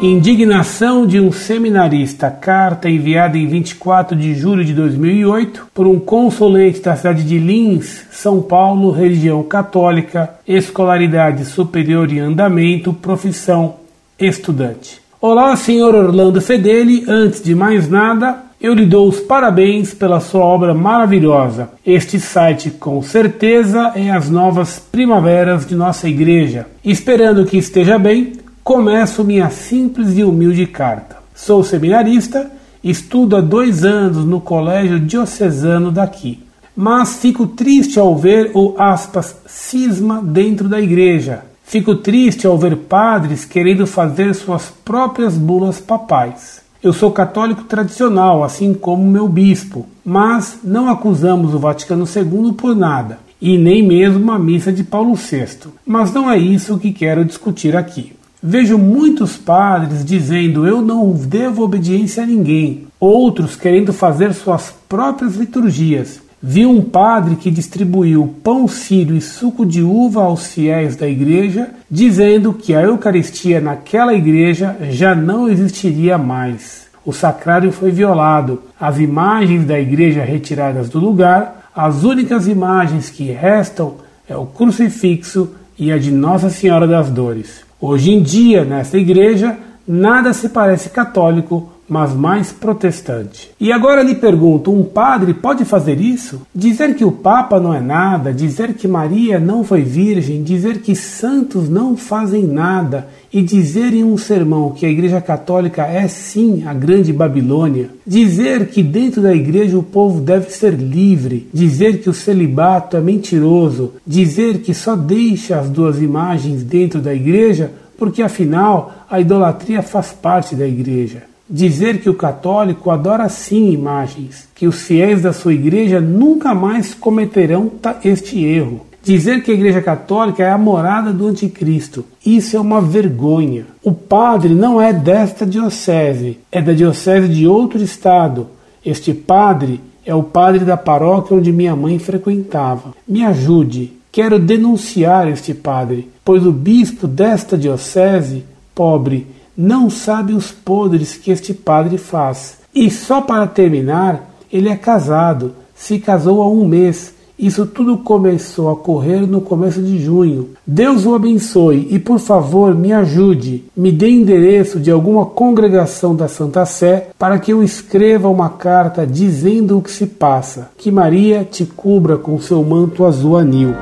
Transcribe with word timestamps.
Indignação 0.00 1.04
de 1.04 1.18
um 1.18 1.32
seminarista. 1.32 2.30
Carta 2.30 2.88
enviada 2.88 3.36
em 3.36 3.48
24 3.48 4.16
de 4.16 4.32
julho 4.32 4.64
de 4.64 4.72
2008 4.72 5.66
por 5.74 5.88
um 5.88 5.98
consulente 5.98 6.80
da 6.80 6.94
cidade 6.94 7.24
de 7.24 7.36
Lins, 7.36 8.06
São 8.12 8.40
Paulo, 8.40 8.92
religião 8.92 9.42
católica, 9.42 10.30
escolaridade 10.46 11.44
superior 11.44 12.12
em 12.12 12.20
andamento, 12.20 12.92
profissão 12.92 13.74
estudante. 14.16 15.00
Olá, 15.20 15.56
senhor 15.56 15.92
Orlando 15.96 16.40
Fedeli. 16.40 17.04
Antes 17.08 17.42
de 17.42 17.56
mais 17.56 17.88
nada, 17.88 18.38
eu 18.60 18.74
lhe 18.74 18.86
dou 18.86 19.08
os 19.08 19.18
parabéns 19.18 19.92
pela 19.92 20.20
sua 20.20 20.44
obra 20.44 20.72
maravilhosa. 20.72 21.70
Este 21.84 22.20
site, 22.20 22.70
com 22.70 23.02
certeza, 23.02 23.90
é 23.96 24.12
as 24.12 24.30
novas 24.30 24.78
primaveras 24.78 25.66
de 25.66 25.74
nossa 25.74 26.08
igreja. 26.08 26.66
Esperando 26.84 27.44
que 27.44 27.58
esteja 27.58 27.98
bem, 27.98 28.34
começo 28.68 29.24
minha 29.24 29.48
simples 29.48 30.18
e 30.18 30.22
humilde 30.22 30.66
carta. 30.66 31.16
Sou 31.34 31.64
seminarista, 31.64 32.50
estudo 32.84 33.34
há 33.34 33.40
dois 33.40 33.82
anos 33.82 34.26
no 34.26 34.42
colégio 34.42 35.00
diocesano 35.00 35.90
daqui, 35.90 36.42
mas 36.76 37.16
fico 37.16 37.46
triste 37.46 37.98
ao 37.98 38.14
ver 38.14 38.50
o 38.52 38.74
aspas 38.76 39.34
cisma 39.46 40.20
dentro 40.22 40.68
da 40.68 40.78
igreja. 40.78 41.44
Fico 41.64 41.94
triste 41.94 42.46
ao 42.46 42.58
ver 42.58 42.76
padres 42.76 43.46
querendo 43.46 43.86
fazer 43.86 44.34
suas 44.34 44.70
próprias 44.84 45.38
bulas 45.38 45.80
papais. 45.80 46.60
Eu 46.82 46.92
sou 46.92 47.10
católico 47.10 47.64
tradicional, 47.64 48.44
assim 48.44 48.74
como 48.74 49.02
meu 49.02 49.26
bispo, 49.26 49.86
mas 50.04 50.58
não 50.62 50.90
acusamos 50.90 51.54
o 51.54 51.58
Vaticano 51.58 52.04
II 52.04 52.52
por 52.52 52.76
nada, 52.76 53.18
e 53.40 53.56
nem 53.56 53.82
mesmo 53.82 54.30
a 54.30 54.38
missa 54.38 54.70
de 54.70 54.84
Paulo 54.84 55.14
VI. 55.14 55.70
Mas 55.86 56.12
não 56.12 56.30
é 56.30 56.36
isso 56.36 56.78
que 56.78 56.92
quero 56.92 57.24
discutir 57.24 57.74
aqui. 57.74 58.17
Vejo 58.40 58.78
muitos 58.78 59.36
padres 59.36 60.04
dizendo 60.04 60.64
eu 60.64 60.80
não 60.80 61.10
devo 61.12 61.64
obediência 61.64 62.22
a 62.22 62.26
ninguém, 62.26 62.86
outros 63.00 63.56
querendo 63.56 63.92
fazer 63.92 64.32
suas 64.32 64.72
próprias 64.88 65.34
liturgias. 65.34 66.20
Vi 66.40 66.64
um 66.64 66.80
padre 66.80 67.34
que 67.34 67.50
distribuiu 67.50 68.32
pão 68.44 68.68
sírio 68.68 69.16
e 69.16 69.20
suco 69.20 69.66
de 69.66 69.82
uva 69.82 70.22
aos 70.22 70.52
fiéis 70.52 70.94
da 70.94 71.08
igreja, 71.08 71.70
dizendo 71.90 72.52
que 72.52 72.76
a 72.76 72.82
Eucaristia 72.82 73.60
naquela 73.60 74.14
igreja 74.14 74.76
já 74.88 75.16
não 75.16 75.48
existiria 75.48 76.16
mais. 76.16 76.86
O 77.04 77.12
sacrário 77.12 77.72
foi 77.72 77.90
violado, 77.90 78.62
as 78.78 79.00
imagens 79.00 79.64
da 79.64 79.80
igreja 79.80 80.22
retiradas 80.22 80.88
do 80.88 81.00
lugar, 81.00 81.70
as 81.74 82.04
únicas 82.04 82.46
imagens 82.46 83.10
que 83.10 83.32
restam 83.32 83.96
é 84.28 84.36
o 84.36 84.46
crucifixo 84.46 85.50
e 85.76 85.90
a 85.90 85.98
de 85.98 86.12
Nossa 86.12 86.50
Senhora 86.50 86.86
das 86.86 87.10
Dores. 87.10 87.67
Hoje 87.80 88.12
em 88.12 88.20
dia, 88.22 88.64
nesta 88.64 88.98
igreja, 88.98 89.56
nada 89.86 90.32
se 90.32 90.48
parece 90.48 90.90
católico, 90.90 91.70
mas 91.88 92.12
mais 92.12 92.52
protestante. 92.52 93.50
E 93.58 93.72
agora 93.72 94.02
lhe 94.02 94.14
pergunto: 94.14 94.72
um 94.72 94.84
padre 94.84 95.32
pode 95.32 95.64
fazer 95.64 96.00
isso? 96.00 96.42
Dizer 96.54 96.94
que 96.94 97.04
o 97.04 97.12
Papa 97.12 97.58
não 97.58 97.72
é 97.72 97.80
nada, 97.80 98.32
dizer 98.32 98.74
que 98.74 98.86
Maria 98.86 99.38
não 99.40 99.64
foi 99.64 99.82
virgem, 99.82 100.42
dizer 100.42 100.80
que 100.80 100.94
santos 100.94 101.68
não 101.68 101.96
fazem 101.96 102.46
nada 102.46 103.08
e 103.32 103.42
dizer 103.42 103.92
em 103.92 104.04
um 104.04 104.16
sermão 104.16 104.70
que 104.70 104.86
a 104.86 104.88
Igreja 104.88 105.20
Católica 105.20 105.82
é 105.82 106.08
sim 106.08 106.64
a 106.66 106.72
grande 106.72 107.12
Babilônia, 107.12 107.90
dizer 108.06 108.68
que 108.68 108.82
dentro 108.82 109.20
da 109.20 109.34
igreja 109.34 109.78
o 109.78 109.82
povo 109.82 110.20
deve 110.20 110.50
ser 110.50 110.72
livre, 110.74 111.48
dizer 111.52 112.00
que 112.00 112.08
o 112.08 112.14
celibato 112.14 112.96
é 112.96 113.00
mentiroso, 113.00 113.92
dizer 114.06 114.60
que 114.60 114.72
só 114.72 114.96
deixa 114.96 115.58
as 115.58 115.68
duas 115.68 116.00
imagens 116.00 116.62
dentro 116.62 117.00
da 117.00 117.14
igreja 117.14 117.70
porque 117.98 118.22
afinal 118.22 119.04
a 119.10 119.20
idolatria 119.20 119.82
faz 119.82 120.12
parte 120.12 120.54
da 120.54 120.66
igreja. 120.66 121.24
Dizer 121.48 122.00
que 122.00 122.10
o 122.10 122.14
católico 122.14 122.90
adora 122.90 123.28
sim 123.28 123.70
imagens, 123.70 124.48
que 124.54 124.66
os 124.66 124.82
fiéis 124.82 125.22
da 125.22 125.32
sua 125.32 125.54
igreja 125.54 126.00
nunca 126.00 126.54
mais 126.54 126.92
cometerão 126.92 127.72
este 128.04 128.44
erro. 128.44 128.86
Dizer 129.02 129.42
que 129.42 129.50
a 129.50 129.54
Igreja 129.54 129.80
Católica 129.80 130.42
é 130.42 130.50
a 130.50 130.58
morada 130.58 131.12
do 131.12 131.26
Anticristo. 131.26 132.04
Isso 132.26 132.58
é 132.58 132.60
uma 132.60 132.80
vergonha. 132.80 133.64
O 133.82 133.92
padre 133.92 134.54
não 134.54 134.82
é 134.82 134.92
desta 134.92 135.46
diocese, 135.46 136.38
é 136.52 136.60
da 136.60 136.74
diocese 136.74 137.26
de 137.28 137.46
outro 137.46 137.82
estado. 137.82 138.48
Este 138.84 139.14
padre 139.14 139.80
é 140.04 140.14
o 140.14 140.22
padre 140.22 140.64
da 140.64 140.76
paróquia 140.76 141.36
onde 141.36 141.52
minha 141.52 141.74
mãe 141.74 141.98
frequentava. 141.98 142.92
Me 143.06 143.24
ajude, 143.24 143.92
quero 144.12 144.38
denunciar 144.38 145.28
este 145.28 145.54
padre, 145.54 146.10
pois 146.24 146.44
o 146.44 146.52
bispo 146.52 147.06
desta 147.06 147.56
diocese, 147.56 148.44
pobre, 148.74 149.26
não 149.58 149.90
sabe 149.90 150.32
os 150.32 150.52
podres 150.52 151.16
que 151.16 151.32
este 151.32 151.52
padre 151.52 151.98
faz. 151.98 152.58
E 152.72 152.88
só 152.90 153.20
para 153.20 153.46
terminar, 153.48 154.30
ele 154.52 154.68
é 154.68 154.76
casado, 154.76 155.54
se 155.74 155.98
casou 155.98 156.40
há 156.40 156.48
um 156.48 156.64
mês 156.64 157.18
isso 157.38 157.66
tudo 157.66 157.98
começou 157.98 158.68
a 158.68 158.74
correr 158.74 159.20
no 159.20 159.40
começo 159.40 159.80
de 159.80 160.02
junho. 160.02 160.50
Deus 160.66 161.06
o 161.06 161.14
abençoe 161.14 161.86
e, 161.88 161.96
por 161.96 162.18
favor, 162.18 162.74
me 162.74 162.92
ajude. 162.92 163.62
Me 163.76 163.92
dê 163.92 164.10
endereço 164.10 164.80
de 164.80 164.90
alguma 164.90 165.24
congregação 165.24 166.16
da 166.16 166.26
Santa 166.26 166.66
Sé 166.66 167.10
para 167.16 167.38
que 167.38 167.52
eu 167.52 167.62
escreva 167.62 168.28
uma 168.28 168.48
carta 168.48 169.06
dizendo 169.06 169.78
o 169.78 169.82
que 169.82 169.90
se 169.90 170.04
passa. 170.04 170.70
Que 170.76 170.90
Maria 170.90 171.46
te 171.48 171.64
cubra 171.64 172.16
com 172.16 172.40
seu 172.40 172.60
manto 172.64 173.04
azul 173.04 173.36
anil. 173.36 173.72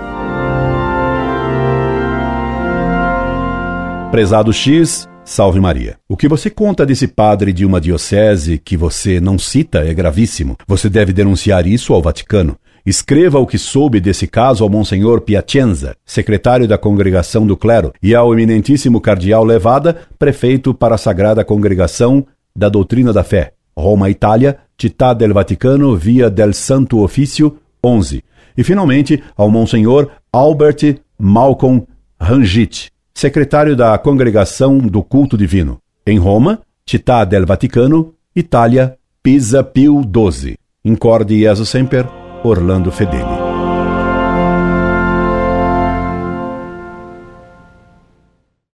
Prezado 4.10 4.52
X, 4.52 5.08
Salve 5.26 5.58
Maria. 5.58 5.98
O 6.08 6.16
que 6.16 6.28
você 6.28 6.48
conta 6.48 6.86
desse 6.86 7.08
padre 7.08 7.52
de 7.52 7.66
uma 7.66 7.80
diocese 7.80 8.58
que 8.58 8.76
você 8.76 9.18
não 9.18 9.36
cita 9.36 9.80
é 9.80 9.92
gravíssimo. 9.92 10.56
Você 10.68 10.88
deve 10.88 11.12
denunciar 11.12 11.66
isso 11.66 11.92
ao 11.92 12.00
Vaticano. 12.00 12.56
Escreva 12.86 13.40
o 13.40 13.46
que 13.46 13.58
soube 13.58 13.98
desse 13.98 14.28
caso 14.28 14.62
ao 14.62 14.70
Monsenhor 14.70 15.20
Piacenza, 15.20 15.96
secretário 16.06 16.68
da 16.68 16.78
Congregação 16.78 17.44
do 17.44 17.56
Clero, 17.56 17.92
e 18.00 18.14
ao 18.14 18.32
eminentíssimo 18.32 19.00
Cardeal 19.00 19.42
Levada, 19.42 20.02
prefeito 20.16 20.72
para 20.72 20.94
a 20.94 20.98
Sagrada 20.98 21.44
Congregação 21.44 22.24
da 22.54 22.68
Doutrina 22.68 23.12
da 23.12 23.24
Fé, 23.24 23.52
Roma, 23.76 24.08
Itália, 24.08 24.58
Città 24.80 25.12
del 25.12 25.32
Vaticano, 25.34 25.96
via 25.96 26.30
del 26.30 26.54
Santo 26.54 27.02
Ofício 27.02 27.58
11. 27.84 28.22
E, 28.56 28.62
finalmente, 28.62 29.20
ao 29.36 29.50
Monsenhor 29.50 30.08
Albert 30.32 31.00
Malcolm 31.18 31.84
Rangit, 32.20 32.92
secretário 33.16 33.74
da 33.74 33.96
Congregação 33.96 34.76
do 34.76 35.02
Culto 35.02 35.38
Divino, 35.38 35.78
em 36.06 36.18
Roma, 36.18 36.60
Città 36.84 37.24
del 37.24 37.46
Vaticano, 37.46 38.12
Itália, 38.36 38.98
Pisa 39.22 39.64
Pio 39.64 40.02
XII. 40.02 40.58
Incorde 40.84 41.40
Jesus 41.40 41.70
Semper, 41.70 42.06
Orlando 42.44 42.92
Fedeli. 42.92 43.55